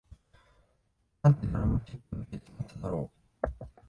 [1.21, 2.41] なんてドラマチックな結
[2.73, 3.11] 末だろ
[3.43, 3.65] う